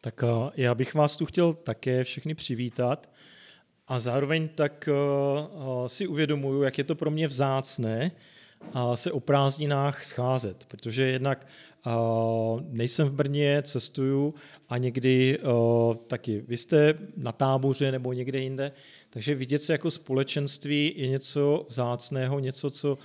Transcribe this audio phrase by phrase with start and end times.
[0.00, 3.10] Tak eh, já bych vás tu chtěl také všechny přivítat
[3.88, 8.12] a zároveň tak eh, eh, si uvědomuju, jak je to pro mě vzácné
[8.94, 11.46] se o prázdninách scházet, protože jednak
[12.68, 14.34] nejsem v Brně, cestuju
[14.68, 15.38] a někdy
[16.06, 18.72] taky vy jste na táboře nebo někde jinde,
[19.10, 22.98] takže vidět se jako společenství je něco vzácného, něco, co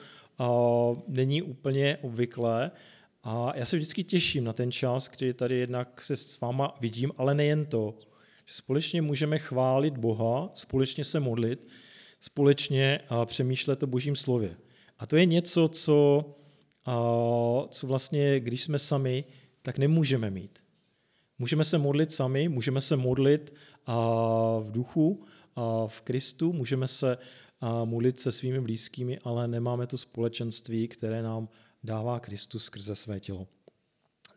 [1.07, 2.71] není úplně obvyklé
[3.27, 7.11] a já se vždycky těším na ten čas, kdy tady jednak se s váma vidím,
[7.17, 7.97] ale nejen to,
[8.45, 11.67] že společně můžeme chválit Boha, společně se modlit,
[12.19, 14.55] společně přemýšlet o božím slově.
[14.99, 16.25] A to je něco, co,
[17.69, 19.23] co vlastně, když jsme sami,
[19.61, 20.59] tak nemůžeme mít.
[21.39, 23.53] Můžeme se modlit sami, můžeme se modlit
[24.59, 25.25] v duchu,
[25.87, 27.17] v Kristu, můžeme se
[27.85, 31.49] modlit se svými blízkými, ale nemáme to společenství, které nám
[31.85, 33.47] dává Kristus skrze své tělo.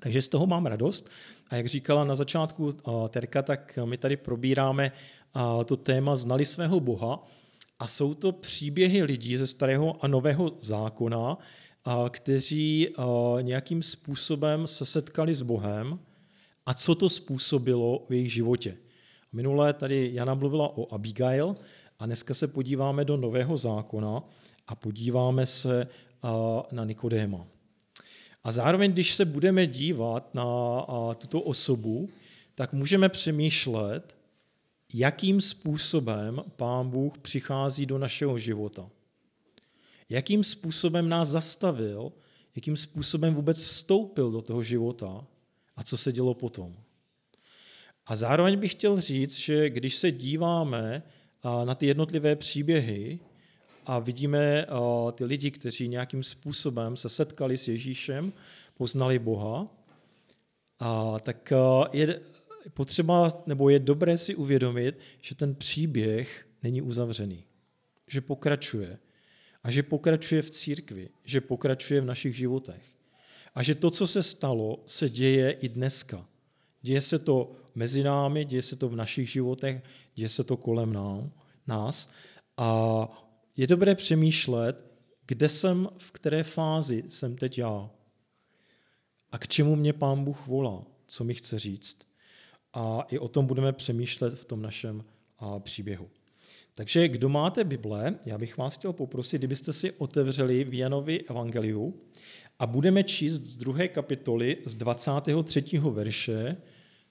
[0.01, 1.11] Takže z toho mám radost.
[1.49, 6.45] A jak říkala na začátku eh, Terka, tak my tady probíráme eh, to téma Znali
[6.45, 7.27] svého Boha.
[7.79, 12.89] A jsou to příběhy lidí ze starého a nového zákona, eh, kteří
[13.41, 15.99] nějakým způsobem se setkali s Bohem
[16.67, 18.77] a co to způsobilo v jejich životě.
[19.33, 21.57] Minulé tady Jana mluvila o Abigail
[21.99, 24.23] a dneska se podíváme do nového zákona
[24.67, 25.89] a podíváme se
[26.73, 27.47] na Nikodéma.
[28.45, 30.45] A zároveň, když se budeme dívat na
[31.19, 32.09] tuto osobu,
[32.55, 34.17] tak můžeme přemýšlet,
[34.95, 38.91] jakým způsobem Pán Bůh přichází do našeho života.
[40.09, 42.13] Jakým způsobem nás zastavil,
[42.57, 45.27] jakým způsobem vůbec vstoupil do toho života
[45.77, 46.77] a co se dělo potom.
[48.07, 51.03] A zároveň bych chtěl říct, že když se díváme
[51.65, 53.21] na ty jednotlivé příběhy,
[53.89, 58.33] a vidíme uh, ty lidi, kteří nějakým způsobem se setkali s Ježíšem,
[58.75, 59.67] poznali Boha,
[60.79, 62.21] a tak uh, je
[62.75, 67.45] potřeba, nebo je dobré si uvědomit, že ten příběh není uzavřený,
[68.07, 68.99] že pokračuje
[69.63, 72.83] a že pokračuje v církvi, že pokračuje v našich životech.
[73.55, 76.27] A že to, co se stalo, se děje i dneska.
[76.83, 79.83] Děje se to mezi námi, děje se to v našich životech,
[80.15, 81.33] děje se to kolem nám,
[81.67, 82.13] nás.
[82.57, 83.28] A
[83.59, 84.85] je dobré přemýšlet,
[85.27, 87.91] kde jsem, v které fázi jsem teď já
[89.33, 91.99] a k čemu mě Pán Bůh volá, co mi chce říct.
[92.73, 95.05] A i o tom budeme přemýšlet v tom našem
[95.59, 96.09] příběhu.
[96.75, 102.01] Takže kdo máte Bible, já bych vás chtěl poprosit, kdybyste si otevřeli v Janovi evangeliu
[102.59, 105.65] a budeme číst z druhé kapitoly z 23.
[105.91, 106.57] verše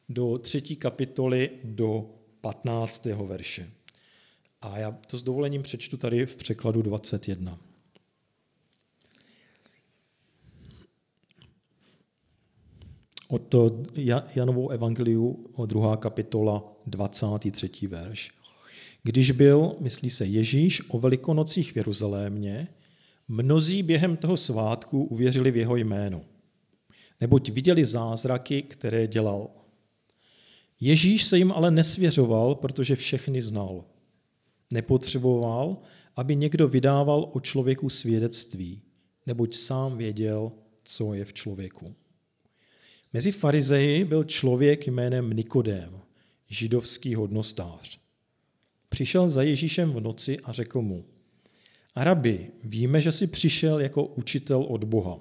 [0.10, 2.10] do třetí kapitoly do
[2.42, 3.06] 15.
[3.06, 3.77] verše.
[4.62, 7.58] A já to s dovolením přečtu tady v překladu 21.
[13.28, 13.56] Od
[14.36, 17.88] Janovou evangeliu, druhá kapitola, 23.
[17.88, 18.32] verš.
[19.04, 22.68] Když byl, myslí se Ježíš, o velikonocích v Jeruzalémě,
[23.28, 26.22] mnozí během toho svátku uvěřili v jeho jméno,
[27.22, 29.50] neboť viděli zázraky, které dělal.
[30.80, 33.86] Ježíš se jim ale nesvěřoval, protože všechny znal–
[34.74, 35.78] Nepotřeboval,
[36.16, 38.82] aby někdo vydával o člověku svědectví,
[39.26, 40.52] neboť sám věděl,
[40.84, 41.96] co je v člověku.
[43.14, 46.00] Mezi farizeji byl člověk jménem Nikodém,
[46.50, 48.00] židovský hodnostář.
[48.90, 51.06] Přišel za Ježíšem v noci a řekl mu,
[51.96, 55.20] Arabi, víme, že jsi přišel jako učitel od Boha.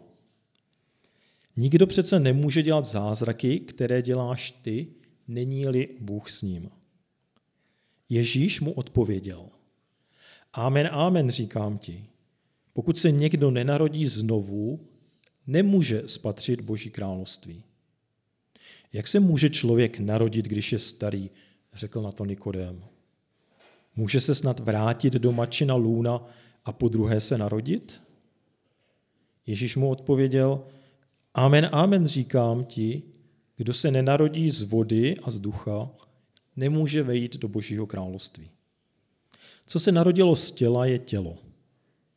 [1.56, 4.86] Nikdo přece nemůže dělat zázraky, které děláš ty,
[5.28, 6.68] není-li Bůh s ním.
[8.08, 9.48] Ježíš mu odpověděl,
[10.52, 12.04] Amen, amen, říkám ti.
[12.72, 14.80] Pokud se někdo nenarodí znovu,
[15.46, 17.62] nemůže spatřit Boží království.
[18.92, 21.30] Jak se může člověk narodit, když je starý,
[21.74, 22.84] řekl na to Nikodém.
[23.96, 26.28] Může se snad vrátit do mačina lůna
[26.64, 28.02] a po druhé se narodit?
[29.46, 30.64] Ježíš mu odpověděl,
[31.34, 33.02] Amen, amen, říkám ti,
[33.56, 35.90] kdo se nenarodí z vody a z ducha,
[36.56, 38.50] nemůže vejít do Božího království.
[39.66, 41.38] Co se narodilo z těla, je tělo.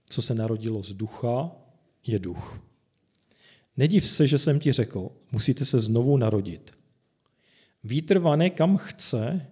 [0.05, 1.51] Co se narodilo z ducha,
[2.07, 2.61] je duch.
[3.77, 6.71] Nediv se, že jsem ti řekl, musíte se znovu narodit.
[7.83, 9.47] Vítr vane kam chce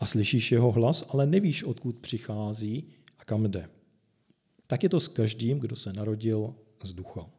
[0.00, 2.84] a slyšíš jeho hlas, ale nevíš, odkud přichází
[3.18, 3.68] a kam jde.
[4.66, 7.30] Tak je to s každým, kdo se narodil z ducha.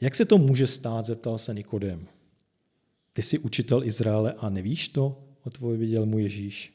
[0.00, 2.06] Jak se to může stát, zeptal se Nikodem.
[3.12, 5.29] Ty jsi učitel Izraele a nevíš to?
[5.44, 6.72] Odpověděl mu Ježíš.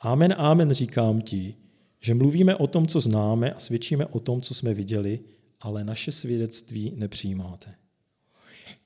[0.00, 1.54] Amen, amen, říkám ti,
[2.00, 5.20] že mluvíme o tom, co známe a svědčíme o tom, co jsme viděli,
[5.60, 7.74] ale naše svědectví nepřijímáte.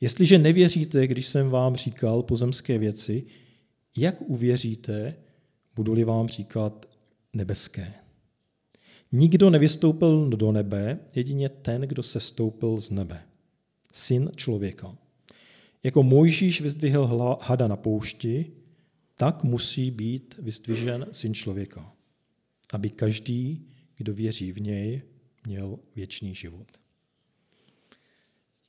[0.01, 3.25] Jestliže nevěříte, když jsem vám říkal pozemské věci,
[3.97, 5.17] jak uvěříte,
[5.75, 6.87] budu-li vám říkat
[7.33, 7.93] nebeské?
[9.13, 13.23] Nikdo nevystoupil do nebe, jedině ten, kdo se stoupil z nebe.
[13.93, 14.97] Syn člověka.
[15.83, 18.53] Jako Mojžíš vyzdvihl hada na poušti,
[19.15, 21.93] tak musí být vyzdvižen syn člověka,
[22.73, 25.03] aby každý, kdo věří v něj,
[25.47, 26.67] měl věčný život.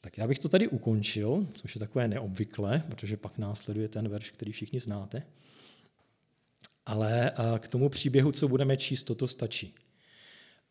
[0.01, 4.31] Tak já bych to tady ukončil, což je takové neobvyklé, protože pak následuje ten verš,
[4.31, 5.24] který všichni znáte.
[6.86, 9.75] Ale k tomu příběhu, co budeme číst, toto stačí.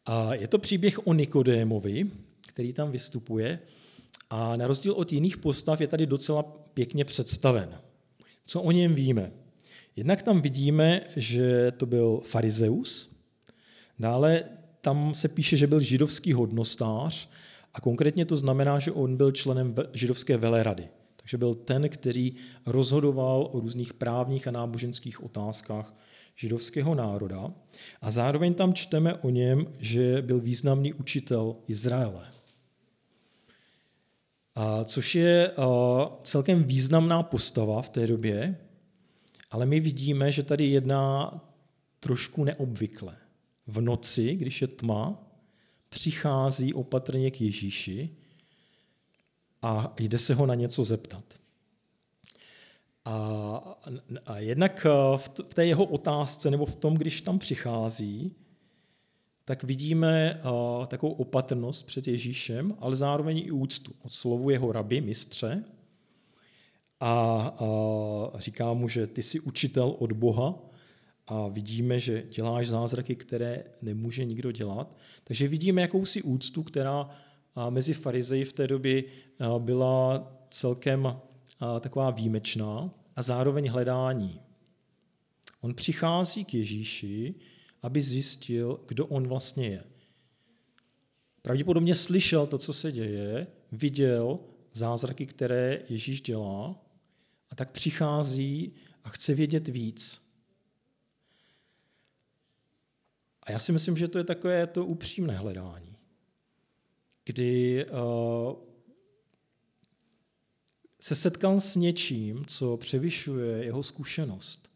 [0.07, 2.11] A je to příběh o Nikodémovi,
[2.47, 3.59] který tam vystupuje
[4.31, 6.43] a na rozdíl od jiných postav je tady docela
[6.75, 7.81] pěkně představen.
[8.47, 9.33] Co o něm víme?
[9.97, 13.17] Jednak tam vidíme, že to byl farizeus,
[13.99, 14.45] dále
[14.81, 17.29] tam se píše, že byl židovský hodnostář
[17.75, 20.89] a konkrétně to znamená, že on byl členem židovské velerady.
[21.17, 22.35] Takže byl ten, který
[22.67, 25.95] rozhodoval o různých právních a náboženských otázkách
[26.37, 27.53] židovského národa.
[28.01, 32.27] A zároveň tam čteme o něm, že byl významný učitel Izraele.
[34.55, 35.51] A což je
[36.23, 38.59] celkem významná postava v té době,
[39.53, 41.41] ale my vidíme, že tady jedná
[42.01, 43.17] trošku neobvykle.
[43.67, 45.23] V noci, když je tma,
[45.89, 48.11] přichází opatrně k Ježíši
[49.63, 51.25] a jde se ho na něco zeptat.
[53.05, 53.17] A,
[54.27, 58.37] a jednak eh, v té jeho otázce, nebo v tom, když tam přichází,
[59.45, 63.93] tak vidíme uh, takovou opatrnost před Ježíšem, ale zároveň i úctu.
[64.03, 65.65] Odslovuje ho rabi, mistře,
[67.05, 70.55] a uh, říká mu, že ty jsi učitel od Boha
[71.27, 74.99] a vidíme, že děláš zázraky, které nemůže nikdo dělat.
[75.25, 77.11] Takže vidíme jakousi úctu, která
[77.71, 79.05] mezi farizeji v té době
[79.59, 81.17] byla celkem
[81.81, 84.41] taková výjimečná a zároveň hledání.
[85.61, 87.35] On přichází k Ježíši,
[87.83, 89.85] aby zjistil, kdo on vlastně je.
[91.43, 94.39] Pravděpodobně slyšel to, co se děje, viděl
[94.73, 96.83] zázraky, které Ježíš dělá,
[97.53, 98.73] a tak přichází
[99.05, 100.23] a chce vědět víc.
[103.43, 105.97] A já si myslím, že to je takové to upřímné hledání,
[107.25, 108.55] kdy uh,
[111.01, 114.73] se setkal s něčím, co převyšuje jeho zkušenost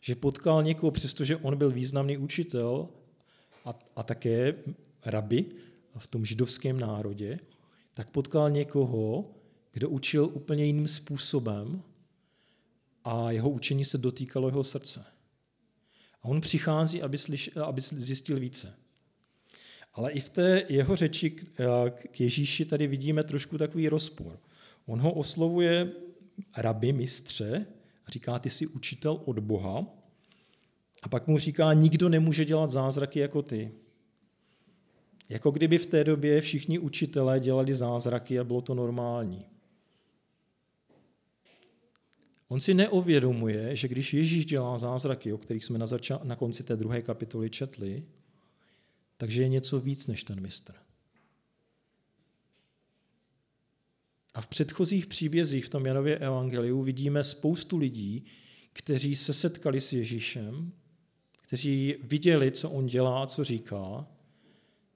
[0.00, 2.88] že potkal někoho, přestože on byl významný učitel
[3.64, 4.54] a, a také
[5.04, 5.44] rabi
[5.98, 7.38] v tom židovském národě,
[7.94, 9.30] tak potkal někoho,
[9.72, 11.82] kdo učil úplně jiným způsobem
[13.04, 15.04] a jeho učení se dotýkalo jeho srdce.
[16.22, 18.74] A on přichází, aby, slyš, aby zjistil více.
[19.94, 21.30] Ale i v té jeho řeči
[22.10, 24.38] k Ježíši tady vidíme trošku takový rozpor.
[24.86, 25.92] On ho oslovuje
[26.56, 27.66] rabi, mistře,
[28.08, 29.86] říká, ty jsi učitel od Boha.
[31.02, 33.72] A pak mu říká, nikdo nemůže dělat zázraky jako ty.
[35.28, 39.46] Jako kdyby v té době všichni učitelé dělali zázraky a bylo to normální.
[42.50, 46.62] On si neuvědomuje, že když Ježíš dělá zázraky, o kterých jsme na, zača- na konci
[46.62, 48.04] té druhé kapitoly četli,
[49.16, 50.74] takže je něco víc než ten mistr.
[54.34, 58.24] A v předchozích příbězích v tom Janově evangeliu vidíme spoustu lidí,
[58.72, 60.72] kteří se setkali s Ježíšem,
[61.42, 64.06] kteří viděli, co on dělá, co říká,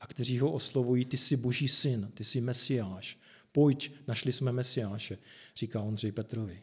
[0.00, 3.18] a kteří ho oslovují, ty jsi boží syn, ty jsi mesiáš,
[3.52, 5.18] pojď, našli jsme mesiáše,
[5.56, 6.62] říká Ondřej Petrovi.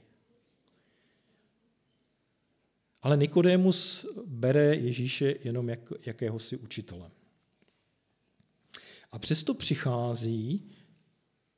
[3.01, 7.12] Ale Nikodémus bere Ježíše jenom jak, jakéhosi učitele.
[9.12, 10.72] A přesto přichází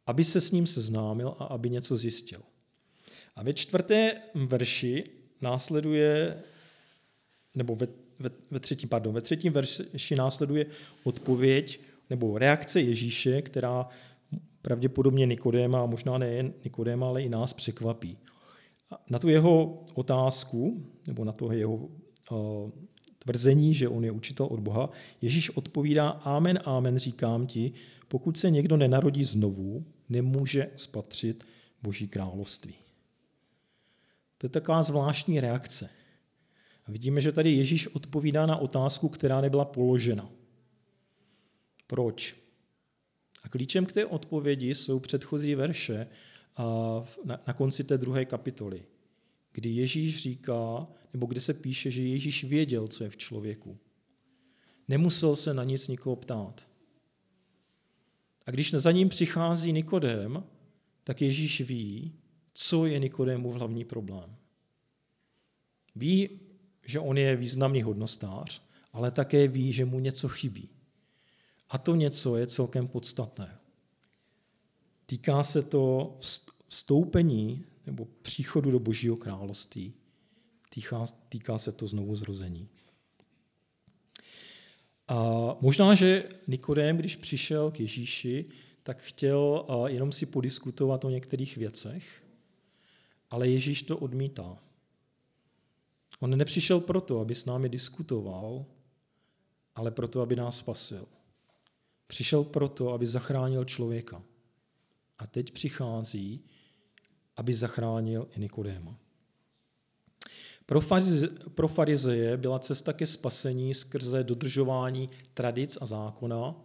[0.07, 2.41] aby se s ním seznámil a aby něco zjistil.
[3.35, 5.03] A ve čtvrté verši
[5.41, 6.43] následuje,
[7.55, 7.87] nebo ve,
[8.19, 10.65] ve, ve třetím, pardon, ve třetím verši následuje
[11.03, 13.87] odpověď nebo reakce Ježíše, která
[14.61, 18.17] pravděpodobně Nikodéma, a možná nejen Nikodéma, ale i nás překvapí.
[19.09, 21.89] Na tu jeho otázku, nebo na to jeho uh,
[23.19, 24.89] tvrzení, že on je učitel od Boha,
[25.21, 27.71] Ježíš odpovídá, amen, amen, říkám ti,
[28.07, 31.47] pokud se někdo nenarodí znovu, nemůže spatřit
[31.81, 32.73] Boží království.
[34.37, 35.89] To je taková zvláštní reakce.
[36.85, 40.29] A vidíme, že tady Ježíš odpovídá na otázku, která nebyla položena.
[41.87, 42.35] Proč?
[43.43, 46.07] A klíčem k té odpovědi jsou předchozí verše
[47.45, 48.85] na konci té druhé kapitoly,
[49.51, 53.77] kdy Ježíš říká, nebo kde se píše, že Ježíš věděl, co je v člověku.
[54.87, 56.67] Nemusel se na nic nikoho ptát.
[58.45, 60.43] A když za ním přichází Nikodém,
[61.03, 62.13] tak Ježíš ví,
[62.53, 64.35] co je Nikodémův hlavní problém.
[65.95, 66.39] Ví,
[66.85, 68.61] že on je významný hodnostář,
[68.93, 70.69] ale také ví, že mu něco chybí.
[71.69, 73.57] A to něco je celkem podstatné.
[75.13, 76.17] Týká se to
[76.67, 79.93] vstoupení nebo příchodu do Božího království.
[80.69, 82.69] Týká, týká se to znovu zrození.
[85.07, 85.23] A
[85.61, 88.45] možná, že Nikodém, když přišel k Ježíši,
[88.83, 92.23] tak chtěl jenom si podiskutovat o některých věcech,
[93.29, 94.57] ale Ježíš to odmítá.
[96.19, 98.65] On nepřišel proto, aby s námi diskutoval,
[99.75, 101.05] ale proto, aby nás spasil.
[102.07, 104.23] Přišel proto, aby zachránil člověka.
[105.19, 106.45] A teď přichází,
[107.35, 108.99] aby zachránil i Nikodéma.
[111.55, 116.55] Pro farizeje byla cesta ke spasení skrze dodržování tradic a zákona,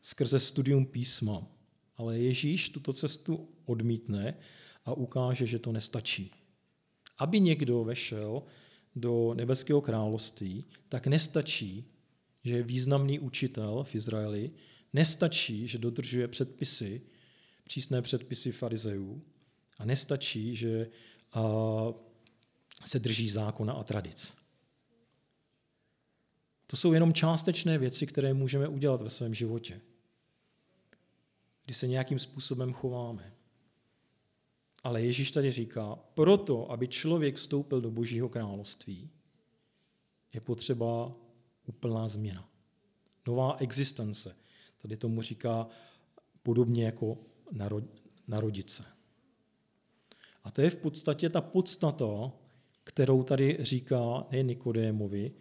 [0.00, 1.46] skrze studium písma.
[1.96, 4.34] Ale Ježíš tuto cestu odmítne
[4.84, 6.32] a ukáže, že to nestačí.
[7.18, 8.42] Aby někdo vešel
[8.96, 11.84] do nebeského království, tak nestačí,
[12.44, 14.50] že je významný učitel v Izraeli,
[14.92, 17.02] nestačí, že dodržuje předpisy,
[17.70, 19.22] přísné předpisy farizejů
[19.78, 20.90] a nestačí, že
[22.84, 24.34] se drží zákona a tradic.
[26.66, 29.80] To jsou jenom částečné věci, které můžeme udělat ve svém životě,
[31.64, 33.34] kdy se nějakým způsobem chováme.
[34.82, 39.10] Ale Ježíš tady říká, proto, aby člověk vstoupil do Božího království,
[40.32, 41.12] je potřeba
[41.66, 42.48] úplná změna.
[43.26, 44.36] Nová existence.
[44.82, 45.66] Tady tomu říká
[46.42, 47.29] podobně jako
[48.28, 48.84] narodit se.
[50.44, 52.32] A to je v podstatě ta podstata,
[52.84, 55.32] kterou tady říká nejen Nikodémovi,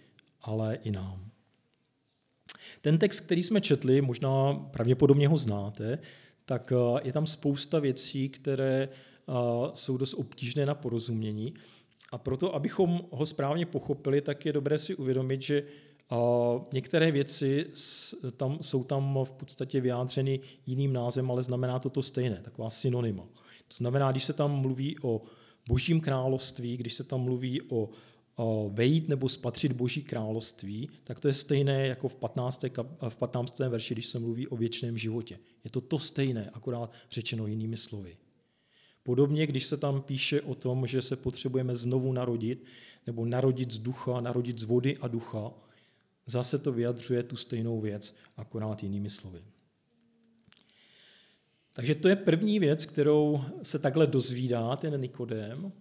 [0.42, 1.30] ale i nám.
[2.82, 6.00] Ten text, který jsme četli, možná pravděpodobně ho znáte,
[6.46, 9.34] tak eh, je tam spousta věcí, které eh,
[9.74, 11.54] jsou dost obtížné na porozumění.
[12.12, 15.64] A proto, abychom ho správně pochopili, tak je dobré si uvědomit, že
[16.74, 17.66] některé věci
[18.38, 23.24] tam, jsou tam v podstatě vyjádřeny jiným názvem, ale znamená to to stejné, taková synonyma.
[23.68, 25.22] To znamená, když se tam mluví o
[25.68, 27.90] božím království, když se tam mluví o,
[28.36, 32.66] o vejít nebo spatřit boží království, tak to je stejné jako v 15.
[33.10, 33.60] v 15.
[33.60, 35.40] verši, když se mluví o věčném životě.
[35.64, 38.18] Je to to stejné, akorát řečeno jinými slovy.
[39.04, 42.66] Podobně, když se tam píše o tom, že se potřebujeme znovu narodit,
[43.08, 45.52] nebo narodit z ducha, narodit z vody a ducha,
[46.30, 49.44] zase to vyjadřuje tu stejnou věc, akorát jinými slovy.
[51.72, 55.72] Takže to je první věc, kterou se takhle dozvídá ten Nikodém.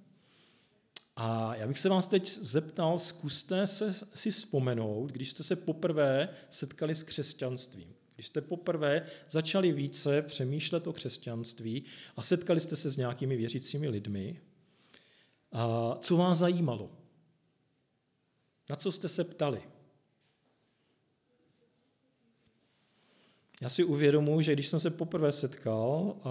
[1.17, 6.29] A já bych se vás teď zeptal, zkuste se si vzpomenout, když jste se poprvé
[6.51, 7.95] setkali s křesťanstvím.
[8.15, 11.85] Když jste poprvé začali více přemýšlet o křesťanství
[12.17, 14.41] a setkali jste se s nějakými věřícími lidmi,
[15.53, 16.91] a co vás zajímalo?
[18.71, 19.63] Na co jste se ptali?
[23.61, 26.31] Já si uvědomuji, že když jsem se poprvé setkal a,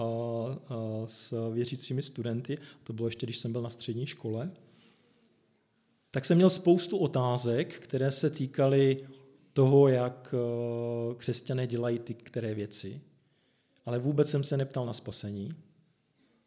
[0.74, 4.50] a s věřícími studenty, to bylo ještě, když jsem byl na střední škole,
[6.10, 9.08] tak jsem měl spoustu otázek, které se týkaly
[9.52, 10.34] toho, jak
[11.16, 13.00] křesťané dělají ty které věci,
[13.86, 15.50] ale vůbec jsem se neptal na spasení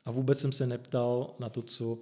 [0.05, 1.97] a vůbec jsem se neptal na to, co,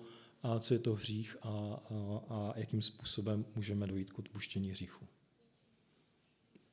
[0.60, 5.06] co je to hřích a, a, a jakým způsobem můžeme dojít k odpuštění hříchu.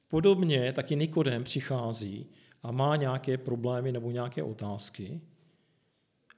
[0.08, 2.26] Podobně taky Nikodem přichází
[2.62, 5.20] a má nějaké problémy nebo nějaké otázky,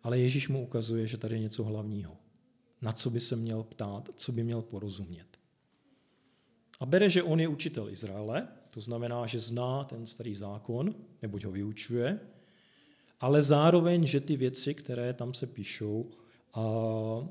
[0.03, 2.17] ale Ježíš mu ukazuje, že tady je něco hlavního,
[2.83, 5.39] na co by se měl ptát, co by měl porozumět.
[6.81, 11.45] A bere, že on je učitel Izraele, to znamená, že zná ten starý zákon, neboť
[11.45, 12.21] ho vyučuje,
[13.21, 16.11] ale zároveň, že ty věci, které tam se píšou,
[16.55, 17.27] a, a,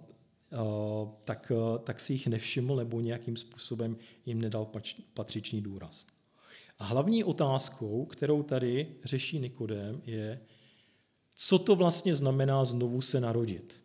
[1.24, 1.52] tak,
[1.84, 4.68] tak si jich nevšiml nebo nějakým způsobem jim nedal
[5.14, 6.17] patřičný důraz.
[6.80, 10.40] A hlavní otázkou, kterou tady řeší Nikodem, je,
[11.36, 13.82] co to vlastně znamená znovu se narodit.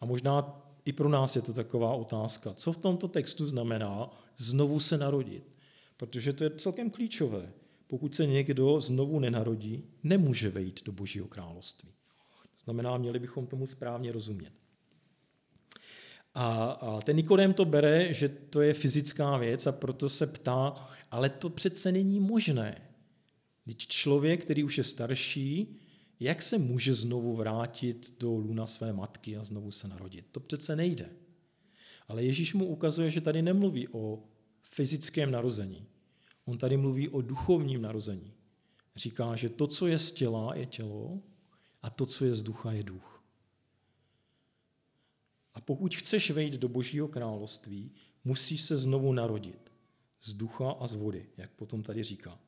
[0.00, 2.54] A možná i pro nás je to taková otázka.
[2.54, 5.54] Co v tomto textu znamená znovu se narodit?
[5.96, 7.52] Protože to je celkem klíčové.
[7.86, 11.88] Pokud se někdo znovu nenarodí, nemůže vejít do Božího království.
[12.56, 14.52] To znamená, měli bychom tomu správně rozumět.
[16.34, 20.88] A, a ten Nikodem to bere, že to je fyzická věc a proto se ptá,
[21.14, 22.90] ale to přece není možné.
[23.64, 25.80] Teď člověk, který už je starší,
[26.20, 30.26] jak se může znovu vrátit do luna své matky a znovu se narodit?
[30.32, 31.10] To přece nejde.
[32.08, 34.24] Ale Ježíš mu ukazuje, že tady nemluví o
[34.62, 35.86] fyzickém narození.
[36.44, 38.32] On tady mluví o duchovním narození.
[38.96, 41.22] Říká, že to, co je z těla, je tělo,
[41.82, 43.24] a to, co je z ducha, je duch.
[45.54, 47.92] A pokud chceš vejít do Božího království,
[48.24, 49.63] musíš se znovu narodit
[50.24, 52.38] z ducha a z vody, jak potom tady říká.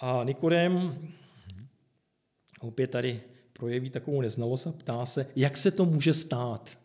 [0.00, 1.08] A Nikodem
[2.60, 6.78] opět tady projeví takovou neznalost a ptá se, jak se to může stát.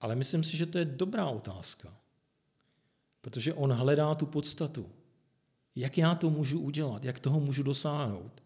[0.00, 1.96] Ale myslím si, že to je dobrá otázka,
[3.20, 4.90] protože on hledá tu podstatu.
[5.76, 8.42] Jak já to můžu udělat, jak toho můžu dosáhnout.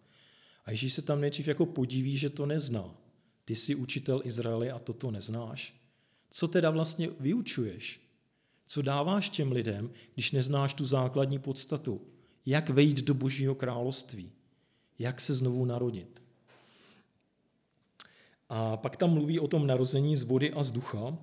[0.64, 2.94] A Ježíš se tam nejdřív jako podiví, že to nezná.
[3.44, 5.75] Ty jsi učitel Izraeli a toto neznáš.
[6.30, 8.01] Co teda vlastně vyučuješ?
[8.66, 12.00] Co dáváš těm lidem, když neznáš tu základní podstatu?
[12.47, 14.33] Jak vejít do Božího království?
[14.99, 16.23] Jak se znovu narodit?
[18.49, 21.19] A pak tam mluví o tom narození z vody a z ducha,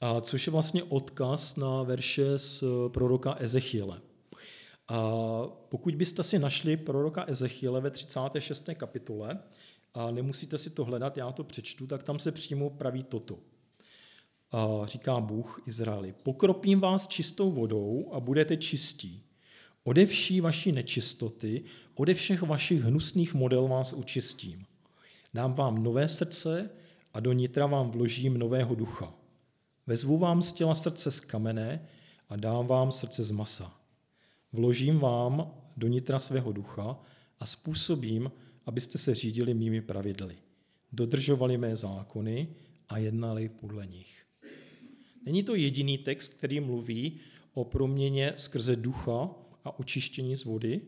[0.00, 4.00] a což je vlastně odkaz na verše z proroka Ezechiele.
[4.88, 5.00] A
[5.68, 8.68] pokud byste si našli proroka Ezechiele ve 36.
[8.74, 9.38] kapitole,
[9.94, 13.38] a nemusíte si to hledat, já to přečtu, tak tam se přímo praví toto.
[14.84, 19.22] Říká Bůh Izraeli, pokropím vás čistou vodou a budete čistí.
[19.84, 24.66] Ode vší vaší nečistoty, ode všech vašich hnusných model vás učistím.
[25.34, 26.70] Dám vám nové srdce
[27.14, 29.14] a do nitra vám vložím nového ducha.
[29.86, 31.88] Vezvu vám z těla srdce z kamene
[32.28, 33.76] a dám vám srdce z masa.
[34.52, 37.00] Vložím vám do nitra svého ducha
[37.38, 38.32] a způsobím,
[38.66, 40.36] abyste se řídili mými pravidly.
[40.92, 42.48] Dodržovali mé zákony
[42.88, 44.21] a jednali podle nich.
[45.24, 47.20] Není to jediný text, který mluví
[47.54, 49.30] o proměně skrze ducha
[49.64, 50.80] a očištění z vody.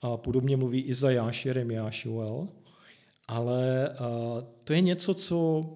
[0.00, 2.48] A podobně mluví Izajáš, Jeremiáš, Joel.
[3.28, 3.90] Ale
[4.64, 5.66] to je něco, co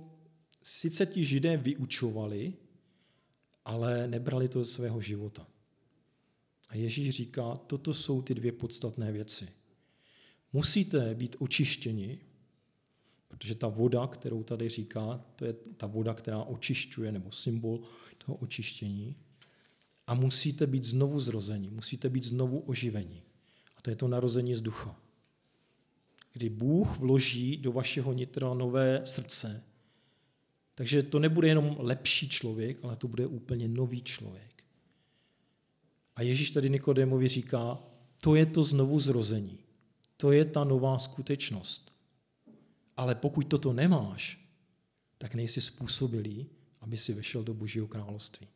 [0.63, 2.53] sice ti židé vyučovali,
[3.65, 5.47] ale nebrali to do svého života.
[6.69, 9.49] A Ježíš říká, toto jsou ty dvě podstatné věci.
[10.53, 12.19] Musíte být očištěni,
[13.37, 17.81] protože ta voda, kterou tady říká, to je ta voda, která očišťuje, nebo symbol
[18.19, 19.17] toho očištění.
[20.07, 23.23] A musíte být znovu zrození, musíte být znovu oživení.
[23.77, 24.97] A to je to narození z ducha.
[26.33, 29.65] Kdy Bůh vloží do vašeho nitra nové srdce.
[30.75, 34.65] Takže to nebude jenom lepší člověk, ale to bude úplně nový člověk.
[36.17, 37.79] A Ježíš tady Nikodémovi říká,
[38.21, 39.59] to je to znovu zrození.
[40.17, 41.94] To je ta nová skutečnost.
[42.97, 44.49] Ale pokud toto nemáš,
[45.19, 46.47] tak nejsi způsobilý,
[46.81, 48.49] aby si vešel do Božího království.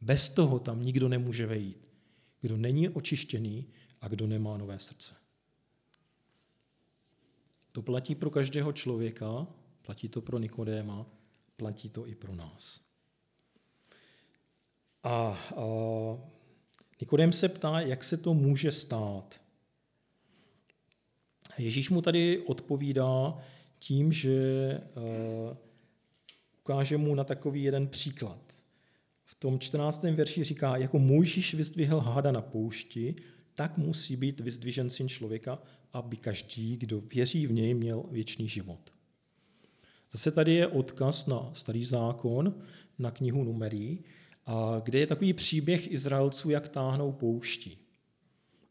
[0.00, 1.88] Bez toho tam nikdo nemůže vejít.
[2.40, 3.66] Kdo není očištěný
[4.00, 5.14] a kdo nemá nové srdce.
[7.72, 9.46] To platí pro každého člověka,
[9.82, 11.06] platí to pro Nikodéma,
[11.56, 12.80] platí to i pro nás.
[15.02, 15.38] A, a
[17.00, 19.40] Nikodém se ptá, jak se to může stát.
[21.58, 23.38] Ježíš mu tady odpovídá
[23.78, 25.56] tím, že uh,
[26.60, 28.40] ukáže mu na takový jeden příklad.
[29.24, 30.02] V tom 14.
[30.02, 33.14] verši říká, jako Mojžíš vyzdvihl háda na poušti,
[33.54, 35.58] tak musí být vyzdvižen syn člověka,
[35.92, 38.80] aby každý, kdo věří v něj, měl věčný život.
[40.12, 42.54] Zase tady je odkaz na starý zákon,
[42.98, 44.04] na knihu Numerí,
[44.46, 47.83] a kde je takový příběh Izraelců, jak táhnou pouští.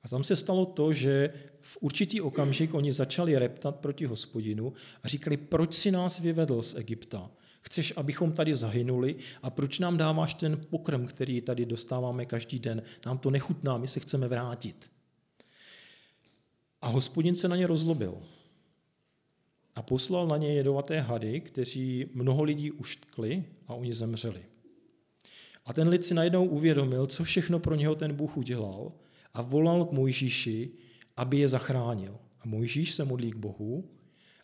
[0.03, 5.07] A tam se stalo to, že v určitý okamžik oni začali reptat proti hospodinu a
[5.07, 7.31] říkali, proč si nás vyvedl z Egypta?
[7.61, 12.83] Chceš, abychom tady zahynuli a proč nám dáváš ten pokrm, který tady dostáváme každý den?
[13.05, 14.91] Nám to nechutná, my se chceme vrátit.
[16.81, 18.17] A hospodin se na ně rozlobil
[19.75, 24.45] a poslal na ně jedovaté hady, kteří mnoho lidí uštkli a oni zemřeli.
[25.65, 28.91] A ten lid si najednou uvědomil, co všechno pro něho ten Bůh udělal
[29.33, 30.71] a volal k Mojžíši,
[31.17, 32.19] aby je zachránil.
[32.39, 33.89] A Mojžíš se modlí k Bohu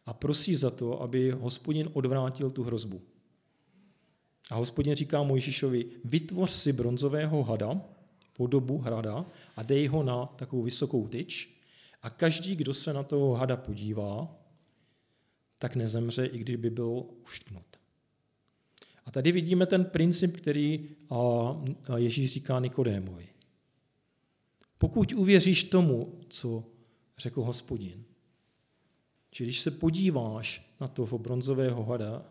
[0.05, 3.01] a prosí za to, aby hospodin odvrátil tu hrozbu.
[4.49, 7.81] A hospodin říká Mojžíšovi, vytvoř si bronzového hada,
[8.33, 9.25] podobu hrada
[9.55, 11.59] a dej ho na takovou vysokou tyč
[12.01, 14.35] a každý, kdo se na toho hada podívá,
[15.57, 17.65] tak nezemře, i když by byl uštknut.
[19.05, 20.89] A tady vidíme ten princip, který
[21.97, 23.27] Ježíš říká Nikodémovi.
[24.79, 26.63] Pokud uvěříš tomu, co
[27.17, 28.03] řekl hospodin,
[29.35, 32.25] že když se podíváš na toho bronzového hada,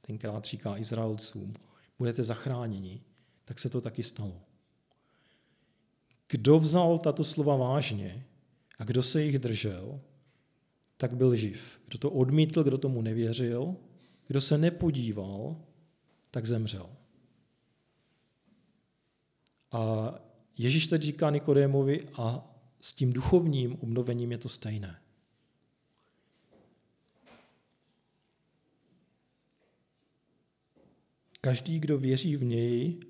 [0.00, 1.52] tenkrát říká Izraelcům,
[1.98, 3.00] budete zachráněni,
[3.44, 4.40] tak se to taky stalo.
[6.28, 8.26] Kdo vzal tato slova vážně
[8.78, 10.00] a kdo se jich držel,
[10.96, 11.80] tak byl živ.
[11.86, 13.76] Kdo to odmítl, kdo tomu nevěřil,
[14.26, 15.56] kdo se nepodíval,
[16.30, 16.86] tak zemřel.
[19.72, 20.14] A
[20.58, 25.00] Ježíš teď říká Nikodémovi a s tím duchovním obnovením je to stejné.
[31.40, 33.00] Každý, kdo věří v něj,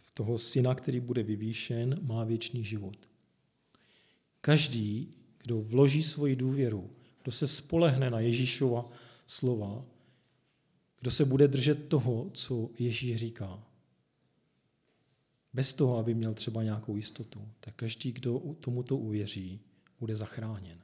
[0.00, 2.96] v toho syna, který bude vyvýšen, má věčný život.
[4.40, 5.10] Každý,
[5.42, 6.90] kdo vloží svoji důvěru,
[7.22, 8.90] kdo se spolehne na Ježíšova
[9.26, 9.84] slova,
[11.00, 13.71] kdo se bude držet toho, co Ježíš říká,
[15.52, 19.60] bez toho, aby měl třeba nějakou jistotu, tak každý, kdo tomuto uvěří,
[20.00, 20.78] bude zachráněn.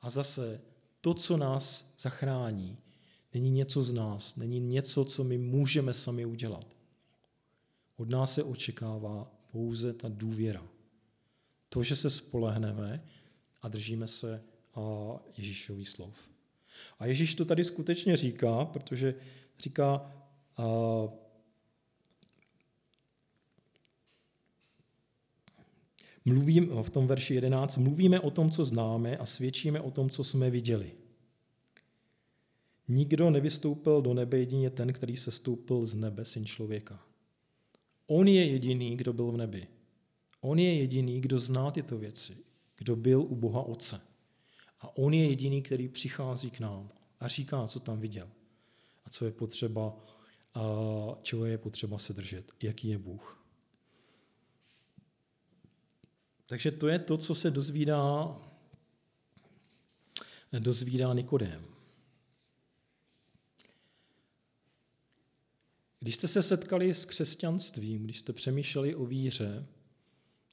[0.00, 0.60] A zase
[1.00, 2.78] to, co nás zachrání,
[3.34, 6.66] není něco z nás, není něco, co my můžeme sami udělat.
[7.96, 10.66] Od nás se očekává pouze ta důvěra.
[11.68, 13.04] To, že se spolehneme
[13.62, 14.42] a držíme se
[15.36, 16.28] Ježíšových slov.
[16.98, 19.14] A Ježíš to tady skutečně říká, protože
[19.58, 20.12] říká,
[26.24, 30.24] mluvím, v tom verši 11, mluvíme o tom, co známe a svědčíme o tom, co
[30.24, 30.92] jsme viděli.
[32.88, 37.04] Nikdo nevystoupil do nebe jedině ten, který se stoupil z nebe, syn člověka.
[38.06, 39.66] On je jediný, kdo byl v nebi.
[40.40, 42.36] On je jediný, kdo zná tyto věci,
[42.76, 44.00] kdo byl u Boha Otce.
[44.80, 48.28] A on je jediný, který přichází k nám a říká, co tam viděl
[49.04, 49.96] a co je potřeba,
[50.54, 50.62] a
[51.22, 53.39] čeho je potřeba se držet, jaký je Bůh.
[56.50, 58.36] Takže to je to, co se dozvídá,
[60.58, 61.64] dozvídá Nikodém.
[66.00, 69.66] Když jste se setkali s křesťanstvím, když jste přemýšleli o víře,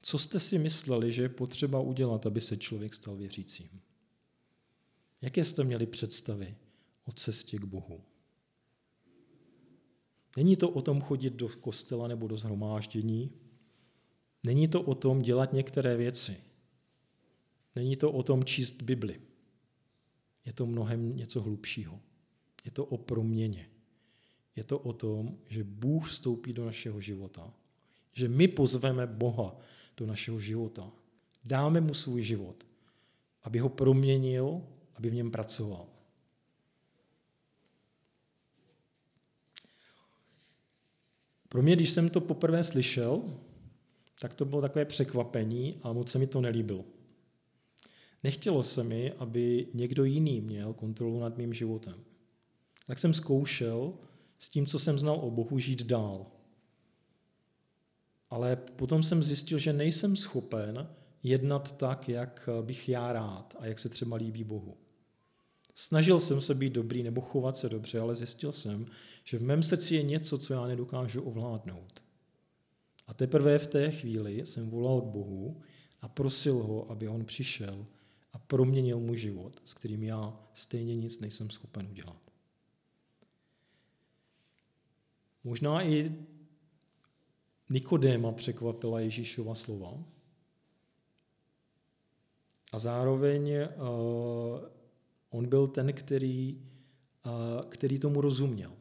[0.01, 3.81] co jste si mysleli, že je potřeba udělat, aby se člověk stal věřícím?
[5.21, 6.55] Jaké jste měli představy
[7.05, 8.03] o cestě k Bohu?
[10.35, 13.46] Není to o tom chodit do kostela nebo do zhromáždění,
[14.43, 16.37] Není to o tom dělat některé věci.
[17.75, 19.21] Není to o tom číst Bibli.
[20.45, 21.99] Je to mnohem něco hlubšího.
[22.65, 23.69] Je to o proměně.
[24.55, 27.53] Je to o tom, že Bůh vstoupí do našeho života.
[28.13, 29.55] Že my pozveme Boha
[29.97, 30.91] do našeho života.
[31.45, 32.65] Dáme mu svůj život,
[33.43, 34.61] aby ho proměnil,
[34.95, 35.87] aby v něm pracoval.
[41.49, 43.39] Pro mě, když jsem to poprvé slyšel,
[44.21, 46.85] tak to bylo takové překvapení a moc se mi to nelíbilo.
[48.23, 51.95] Nechtělo se mi, aby někdo jiný měl kontrolu nad mým životem.
[52.87, 53.93] Tak jsem zkoušel
[54.39, 56.25] s tím, co jsem znal o Bohu, žít dál.
[58.29, 60.87] Ale potom jsem zjistil, že nejsem schopen
[61.23, 64.77] jednat tak, jak bych já rád a jak se třeba líbí Bohu.
[65.73, 68.85] Snažil jsem se být dobrý nebo chovat se dobře, ale zjistil jsem,
[69.23, 72.06] že v mém srdci je něco, co já nedokážu ovládnout.
[73.07, 75.61] A teprve v té chvíli jsem volal k Bohu
[76.01, 77.85] a prosil ho, aby on přišel
[78.33, 82.31] a proměnil můj život, s kterým já stejně nic nejsem schopen udělat.
[85.43, 86.15] Možná i
[87.69, 90.03] Nikodéma překvapila Ježíšova slova.
[92.71, 94.59] A zároveň uh,
[95.29, 96.61] on byl ten, který,
[97.25, 98.71] uh, který tomu rozuměl.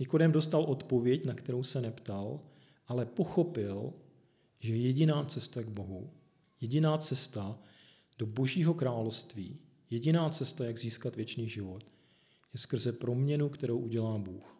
[0.00, 2.40] Nikodem dostal odpověď, na kterou se neptal,
[2.86, 3.92] ale pochopil,
[4.60, 6.10] že jediná cesta k Bohu,
[6.60, 7.58] jediná cesta
[8.18, 9.58] do Božího království,
[9.90, 11.86] jediná cesta, jak získat věčný život,
[12.52, 14.56] je skrze proměnu, kterou udělá Bůh.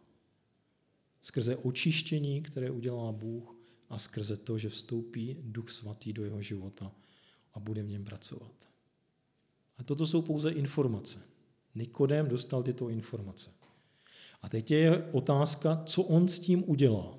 [1.23, 3.57] Skrze očištění, které udělá Bůh
[3.89, 6.93] a skrze to, že vstoupí Duch Svatý do jeho života
[7.55, 8.53] a bude v něm pracovat.
[9.77, 11.23] A toto jsou pouze informace.
[11.75, 13.51] Nikodem dostal tyto informace.
[14.45, 17.19] A teď je otázka, co on s tím udělá.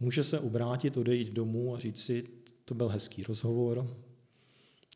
[0.00, 2.28] Může se obrátit, odejít domů a říct si,
[2.64, 3.96] to byl hezký rozhovor,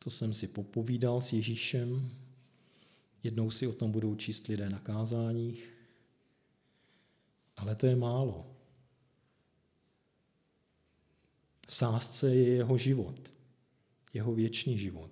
[0.03, 2.09] to jsem si popovídal s Ježíšem,
[3.23, 5.73] jednou si o tom budou číst lidé na kázáních,
[7.57, 8.55] ale to je málo.
[11.67, 13.29] V sázce je jeho život,
[14.13, 15.11] jeho věčný život.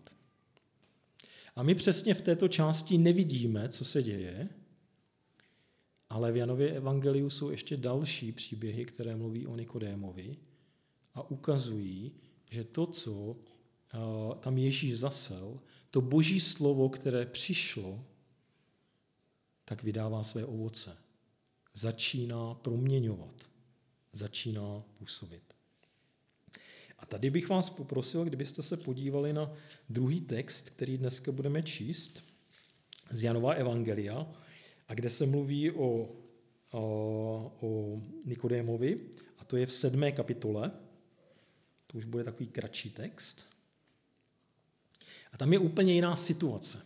[1.55, 4.49] A my přesně v této části nevidíme, co se děje,
[6.11, 10.37] ale v Janově evangeliu jsou ještě další příběhy, které mluví o Nikodémovi
[11.13, 12.11] a ukazují,
[12.49, 13.35] že to, co
[14.39, 15.59] tam Ježíš zasel,
[15.91, 18.05] to boží slovo, které přišlo,
[19.65, 20.97] tak vydává své ovoce.
[21.73, 23.49] Začíná proměňovat,
[24.13, 25.43] začíná působit.
[26.99, 29.53] A tady bych vás poprosil, kdybyste se podívali na
[29.89, 32.23] druhý text, který dneska budeme číst
[33.09, 34.27] z Janova Evangelia,
[34.91, 36.09] a kde se mluví o,
[36.71, 36.81] o,
[37.61, 38.99] o Nikodémovi,
[39.37, 40.71] a to je v sedmé kapitole,
[41.87, 43.45] to už bude takový kratší text.
[45.31, 46.85] A tam je úplně jiná situace.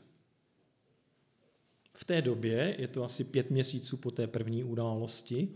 [1.93, 5.49] v té době, je to asi pět měsíců po té první události,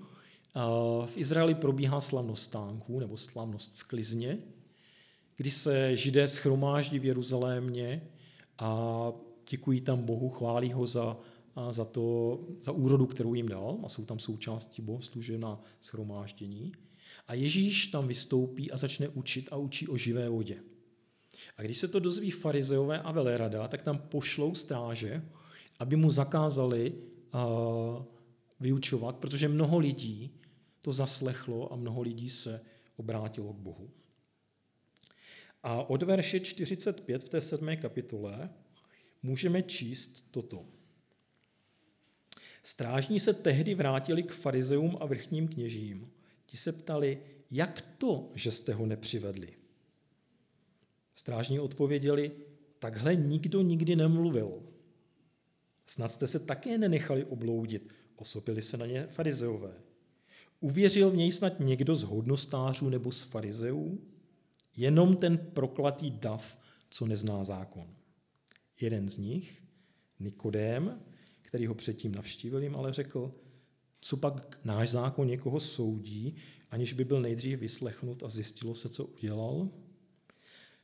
[1.06, 4.38] v Izraeli probíhá slavnost stánků nebo slavnost sklizně,
[5.36, 8.10] kdy se židé schromáždí v Jeruzalémě
[8.58, 9.12] a
[9.50, 11.18] děkují tam Bohu, chválí ho za,
[11.70, 16.72] za, to, za úrodu, kterou jim dal a jsou tam součástí bohoslužeb na schromáždění.
[17.28, 20.58] A Ježíš tam vystoupí a začne učit a učí o živé vodě.
[21.58, 25.26] A když se to dozví farizeové a velerada, tak tam pošlou stráže,
[25.80, 28.04] aby mu zakázali uh,
[28.60, 30.32] vyučovat, protože mnoho lidí
[30.82, 32.62] to zaslechlo a mnoho lidí se
[32.98, 33.90] obrátilo k Bohu.
[35.64, 38.50] A od verše 45 v té sedmé kapitole
[39.24, 40.66] můžeme číst toto.
[42.64, 46.12] Strážní se tehdy vrátili k farizeům a vrchním kněžím.
[46.46, 49.54] Ti se ptali, jak to, že jste ho nepřivedli?
[51.16, 52.32] Strážní odpověděli,
[52.80, 54.64] takhle nikdo nikdy nemluvil.
[55.86, 59.74] Snad jste se také nenechali obloudit, osopili se na ně farizeové.
[60.60, 64.02] Uvěřil v něj snad někdo z hodnostářů nebo z farizeů?
[64.78, 66.58] Jenom ten proklatý dav,
[66.90, 67.96] co nezná zákon.
[68.82, 69.64] Jeden z nich,
[70.20, 71.02] Nikodém,
[71.50, 73.32] který ho předtím navštívil, jim ale řekl,
[74.02, 76.36] co pak náš zákon někoho soudí,
[76.72, 79.70] aniž by byl nejdřív vyslechnut a zjistilo se, co udělal?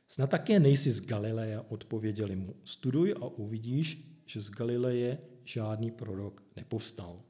[0.08, 2.56] Snad také nejsi z Galileje, odpověděli mu.
[2.64, 7.22] Studuj a uvidíš, že z Galileje žádný prorok nepovstal.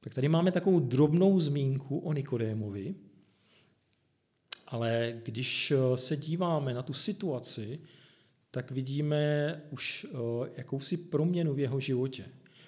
[0.00, 2.94] Tak tady máme takovou drobnou zmínku o Nikodémovi,
[4.66, 7.80] ale když eh, se díváme na tu situaci,
[8.54, 10.16] tak vidíme už eh,
[10.56, 12.24] jakousi proměnu v jeho životě.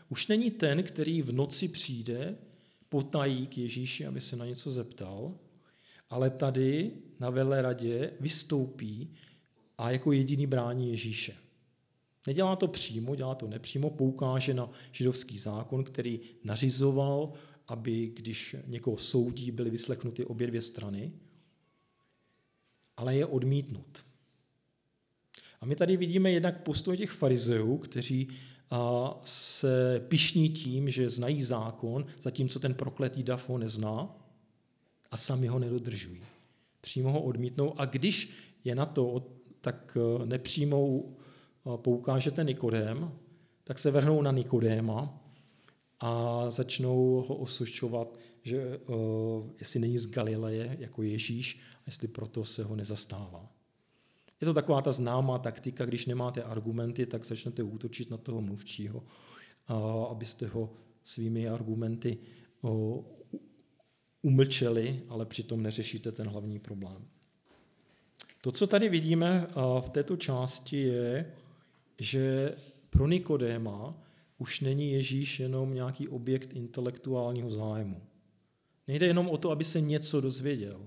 [0.09, 2.37] Už není ten, který v noci přijde,
[2.89, 5.35] potají k Ježíši, aby se na něco zeptal,
[6.11, 9.15] ale tady na veleradě vystoupí
[9.79, 11.35] a jako jediný brání Ježíše.
[12.27, 17.33] Nedělá to přímo, dělá to nepřímo, poukáže na židovský zákon, který nařizoval,
[17.69, 21.13] aby když někoho soudí, byly vyslechnuty obě dvě strany,
[22.97, 24.07] ale je odmítnut.
[25.61, 28.29] A my tady vidíme jednak postoj těch farizeů, kteří
[29.25, 34.17] se pišní tím, že znají zákon, zatímco ten prokletý dav ho nezná
[35.11, 36.21] a sami ho nedodržují.
[36.81, 39.27] Přímo ho odmítnou a když je na to,
[39.61, 43.13] tak e, nepřímou e, poukážete Nikodém,
[43.65, 45.27] tak se vrhnou na Nikodéma
[46.01, 52.45] a začnou ho osočovat, že uh, jestli není z Galileje jako Ježíš, a jestli proto
[52.45, 53.56] se ho nezastává.
[54.41, 59.05] Je to taková ta známá taktika, když nemáte argumenty, tak začnete útočit na toho mluvčího,
[60.11, 62.19] abyste ho svými argumenty
[64.23, 67.09] umlčeli, ale přitom neřešíte ten hlavní problém.
[68.41, 69.47] To, co tady vidíme
[69.81, 71.33] v této části, je,
[71.99, 72.55] že
[72.91, 74.03] pro Nikodéma
[74.39, 78.03] už není Ježíš jenom nějaký objekt intelektuálního zájmu.
[78.89, 80.81] Nejde jenom o to, aby se něco dozvěděl,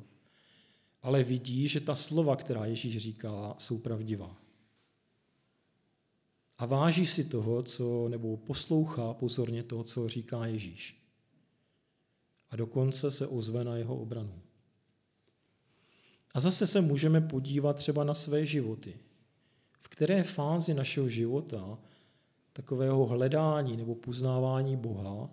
[1.02, 4.38] ale vidí, že ta slova, která Ježíš říká, jsou pravdivá.
[6.58, 11.00] A váží si toho, co, nebo poslouchá pozorně toho, co říká Ježíš.
[12.50, 14.42] A dokonce se ozve na jeho obranu.
[16.34, 19.00] A zase se můžeme podívat třeba na své životy.
[19.82, 21.78] V které fázi našeho života,
[22.54, 25.30] takového hledání nebo poznávání Boha,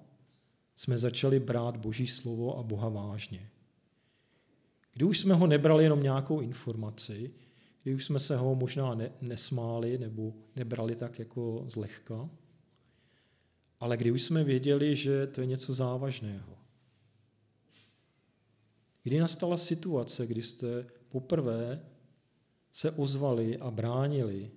[0.77, 3.51] jsme začali brát Boží slovo a Boha vážně.
[4.97, 7.35] Kdy už jsme ho nebrali jenom nějakou informaci,
[7.83, 12.31] kdy už jsme se ho možná ne, nesmáli nebo nebrali tak jako zlehka,
[13.81, 16.59] ale kdy už jsme věděli, že to je něco závažného.
[19.03, 21.85] Kdy nastala situace, kdy jste poprvé
[22.73, 24.51] se ozvali a bránili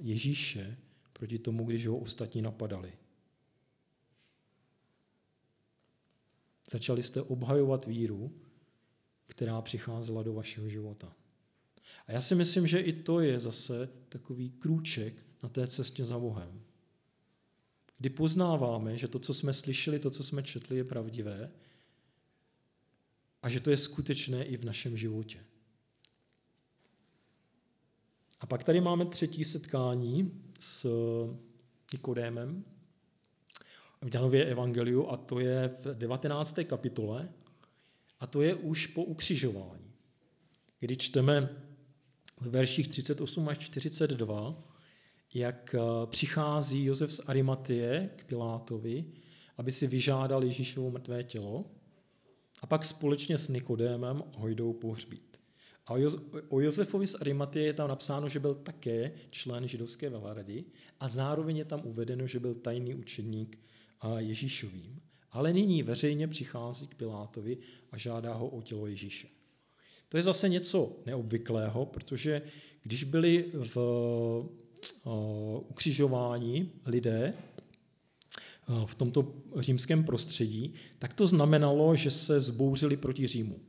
[0.00, 0.76] Ježíše
[1.12, 2.92] proti tomu, když ho ostatní napadali.
[6.70, 8.32] Začali jste obhajovat víru,
[9.26, 11.16] která přicházela do vašeho života.
[12.06, 16.18] A já si myslím, že i to je zase takový krůček na té cestě za
[16.18, 16.62] Bohem.
[17.98, 21.50] Kdy poznáváme, že to, co jsme slyšeli, to, co jsme četli, je pravdivé
[23.42, 25.44] a že to je skutečné i v našem životě.
[28.40, 30.86] A pak tady máme třetí setkání s
[31.92, 32.64] Nikodémem,
[34.02, 36.58] v Janově evangeliu a to je v 19.
[36.64, 37.28] kapitole
[38.24, 39.92] a to je už po ukřižování,
[40.80, 41.48] kdy čteme
[42.40, 44.68] v verších 38 až 42,
[45.34, 49.04] jak eh, přichází Josef z Arimatie k Pilátovi,
[49.56, 51.64] aby si vyžádal Ježíšovo mrtvé tělo
[52.62, 55.40] a pak společně s Nikodémem ho jdou pohřbít.
[55.86, 55.92] A
[56.48, 60.64] o Josefovi z Arimatie je tam napsáno, že byl také člen židovské velarady
[61.00, 63.58] a zároveň je tam uvedeno, že byl tajný učeník
[64.18, 65.00] Ježíšovým.
[65.34, 67.58] Ale nyní veřejně přichází k Pilátovi
[67.92, 69.28] a žádá ho o tělo Ježíše.
[70.08, 72.42] To je zase něco neobvyklého, protože
[72.82, 73.76] když byli v
[75.68, 77.34] ukřižování lidé
[78.86, 83.60] v tomto římském prostředí, tak to znamenalo, že se zbouřili proti Římu.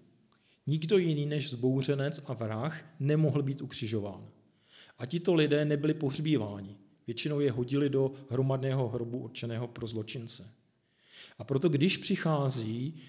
[0.67, 4.29] Nikdo jiný než zbouřenec a vrah nemohl být ukřižován.
[4.97, 6.77] A tito lidé nebyli pohřbíváni.
[7.07, 10.64] Většinou je hodili do hromadného hrobu určeného pro zločince.
[11.37, 13.01] A proto, když přichází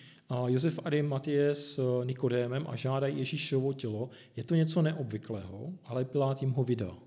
[0.46, 6.50] Josef Arimatie s Nikodémem a žádají Ježíšovo tělo, je to něco neobvyklého, ale Pilát jim
[6.50, 6.98] ho vydal.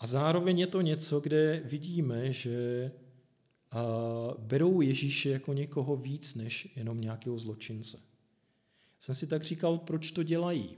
[0.00, 2.90] A zároveň je to něco, kde vidíme, že
[4.38, 8.00] berou Ježíše jako někoho víc než jenom nějakého zločince.
[9.00, 10.70] Jsem si tak říkal, proč to dělají.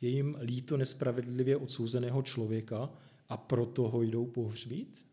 [0.00, 2.90] Je jim líto nespravedlivě odsouzeného člověka
[3.28, 5.04] a proto ho jdou pohřbít?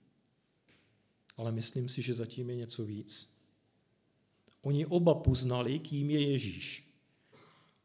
[1.40, 3.40] Ale myslím si, že zatím je něco víc.
[4.62, 6.94] Oni oba poznali, kým je Ježíš.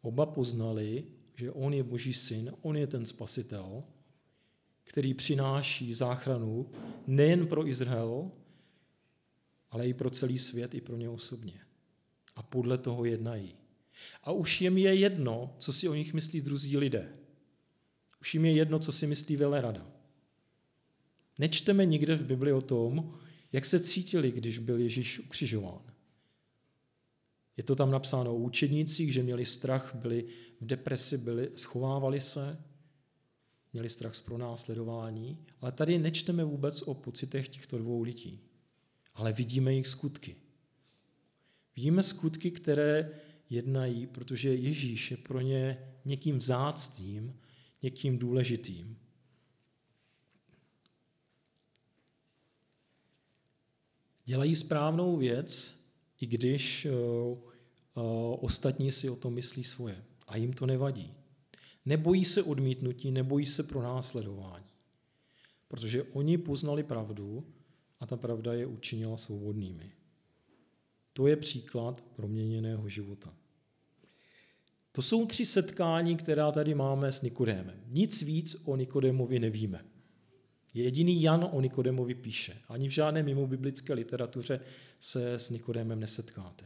[0.03, 1.05] Oba poznali,
[1.37, 3.85] že on je Boží syn, on je ten spasitel,
[4.85, 6.71] který přináší záchranu
[7.07, 8.31] nejen pro Izrael,
[9.71, 11.61] ale i pro celý svět, i pro ně osobně.
[12.37, 13.55] A podle toho jednají.
[14.23, 17.13] A už jim je jedno, co si o nich myslí druzí lidé.
[18.21, 19.87] Už jim je jedno, co si myslí velerada.
[21.39, 23.19] Nečteme nikde v Bibli o tom,
[23.55, 25.83] jak se cítili, když byl Ježíš ukřižován.
[27.57, 30.25] Je to tam napsáno o učednících, že měli strach, byli
[30.61, 32.59] v depresi, byli, schovávali se,
[33.73, 38.41] měli strach z pronásledování, ale tady nečteme vůbec o pocitech těchto dvou lidí,
[39.15, 40.37] ale vidíme jejich skutky.
[41.77, 43.11] Vidíme skutky, které
[43.51, 47.41] jednají, protože Ježíš je pro ně někým vzácným,
[47.83, 48.99] někým důležitým.
[54.25, 55.81] Dělají správnou věc,
[56.21, 60.05] i když uh, uh, ostatní si o tom myslí svoje.
[60.27, 61.15] A jim to nevadí.
[61.87, 64.65] Nebojí se odmítnutí, nebojí se pro následování.
[65.69, 67.45] Protože oni poznali pravdu
[68.01, 69.93] a ta pravda je učinila svobodnými.
[71.13, 73.35] To je příklad proměněného života.
[74.93, 77.83] To jsou tři setkání, která tady máme s Nikodémem.
[77.87, 79.85] Nic víc o Nikodémovi nevíme.
[80.75, 82.57] Jediný Jan o Nikodémovi píše.
[82.69, 84.61] Ani v žádné mimo biblické literatuře
[84.99, 86.65] se s Nikodémem nesetkáte.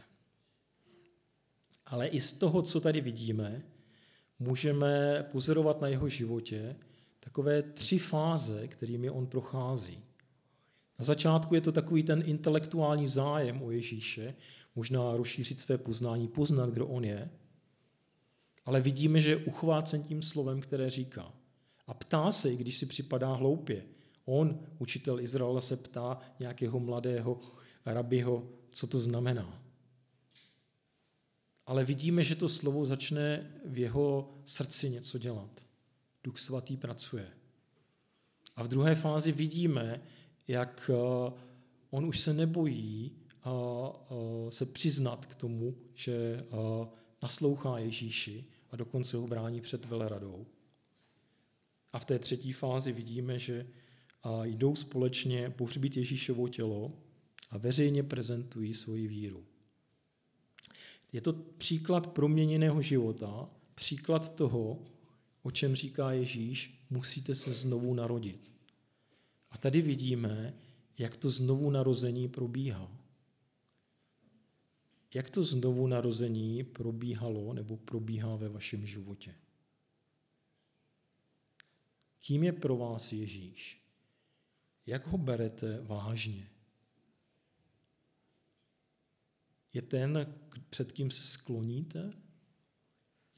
[1.86, 3.62] Ale i z toho, co tady vidíme,
[4.38, 6.76] můžeme pozorovat na jeho životě
[7.20, 10.04] takové tři fáze, kterými on prochází.
[10.98, 14.34] Na začátku je to takový ten intelektuální zájem o Ježíše,
[14.74, 17.30] možná rozšířit své poznání, poznat, kdo on je,
[18.64, 21.32] ale vidíme, že je uchvácen tím slovem, které říká.
[21.86, 23.84] A ptá se, když si připadá hloupě.
[24.28, 27.40] On, učitel Izraela, se ptá nějakého mladého
[27.86, 29.68] rabiho, co to znamená
[31.68, 35.62] ale vidíme, že to slovo začne v jeho srdci něco dělat.
[36.24, 37.28] Duch svatý pracuje.
[38.56, 40.02] A v druhé fázi vidíme,
[40.48, 41.32] jak eh,
[41.90, 46.46] on už se nebojí eh, se přiznat k tomu, že eh,
[47.22, 50.46] naslouchá Ježíši a dokonce ho brání před veleradou.
[51.92, 53.66] A v té třetí fázi vidíme, že
[54.42, 56.92] jdou společně pohřbít Ježíšovo tělo
[57.50, 59.44] a veřejně prezentují svoji víru.
[61.12, 64.82] Je to příklad proměněného života, příklad toho,
[65.42, 68.52] o čem říká Ježíš, musíte se znovu narodit.
[69.50, 70.54] A tady vidíme,
[70.98, 72.98] jak to znovu narození probíhá.
[75.14, 79.34] Jak to znovu narození probíhalo nebo probíhá ve vašem životě?
[82.20, 83.87] Kým je pro vás Ježíš?
[84.88, 86.48] Jak ho berete vážně?
[89.72, 90.34] je ten,
[90.70, 92.10] před kým se skloníte,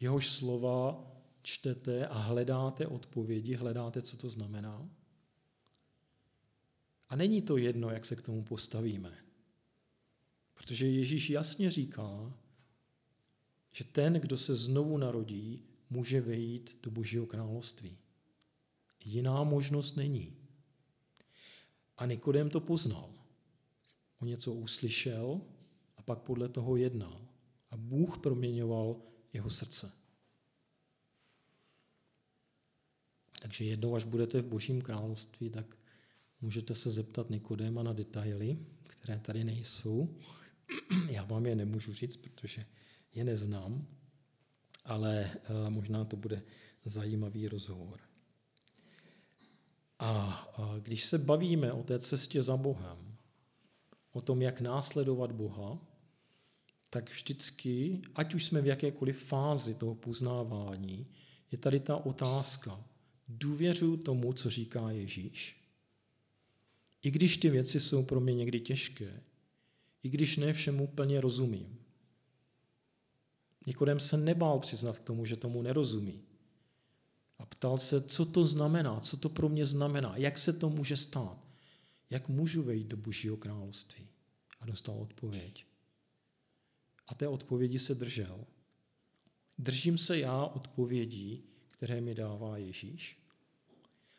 [0.00, 1.06] jehož slova
[1.42, 4.88] čtete a hledáte odpovědi, hledáte, co to znamená.
[7.08, 9.18] A není to jedno, jak se k tomu postavíme.
[10.54, 12.34] Protože Ježíš jasně říká,
[13.72, 17.98] že ten, kdo se znovu narodí, může vejít do Božího království.
[19.04, 20.39] Jiná možnost není.
[22.00, 23.12] A Nikodem to poznal.
[24.20, 25.40] On něco uslyšel,
[25.96, 27.28] a pak podle toho jednal.
[27.70, 28.96] A Bůh proměňoval
[29.32, 29.92] jeho srdce.
[33.42, 35.76] Takže jednou, až budete v Božím království, tak
[36.40, 40.16] můžete se zeptat Nikodéma na detaily, které tady nejsou.
[41.10, 42.66] Já vám je nemůžu říct, protože
[43.14, 43.86] je neznám.
[44.84, 45.30] ale
[45.68, 46.42] možná to bude
[46.84, 48.09] zajímavý rozhovor.
[50.02, 50.50] A
[50.82, 53.16] když se bavíme o té cestě za Bohem,
[54.12, 55.78] o tom, jak následovat Boha,
[56.90, 61.06] tak vždycky, ať už jsme v jakékoliv fázi toho poznávání,
[61.52, 62.84] je tady ta otázka.
[63.28, 65.56] Důvěřuji tomu, co říká Ježíš.
[67.02, 69.22] I když ty věci jsou pro mě někdy těžké,
[70.02, 71.78] i když ne všemu plně rozumím.
[73.66, 76.22] Nikodem se nebál přiznat k tomu, že tomu nerozumí.
[77.40, 80.96] A ptal se, co to znamená, co to pro mě znamená, jak se to může
[80.96, 81.46] stát,
[82.10, 84.08] jak můžu vejít do Božího království.
[84.60, 85.64] A dostal odpověď.
[87.08, 88.44] A té odpovědi se držel.
[89.58, 93.18] Držím se já odpovědí, které mi dává Ježíš.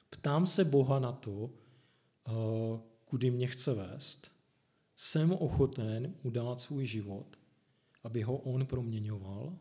[0.10, 1.50] Ptám se Boha na to,
[2.28, 2.32] eh,
[3.06, 4.32] kudy mě chce vést.
[4.96, 7.40] Jsem ochoten udát svůj život,
[8.04, 9.58] aby ho on proměňoval.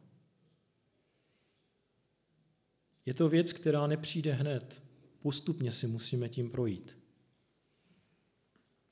[3.07, 4.83] Je to věc, která nepřijde hned.
[5.23, 6.99] Postupně si musíme tím projít.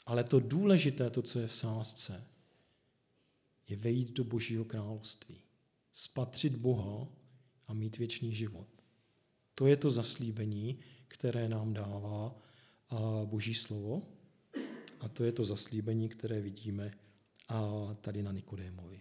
[0.06, 2.26] Ale to důležité, to, co je v sázce,
[3.68, 5.40] je vejít do Božího království,
[5.92, 7.08] spatřit Boha
[7.66, 8.68] a mít věčný život.
[9.54, 10.78] To je to zaslíbení,
[11.08, 12.36] které nám dává
[13.24, 14.02] Boží slovo
[15.00, 16.90] a to je to zaslíbení, které vidíme
[18.00, 19.00] tady na Nikodémovi.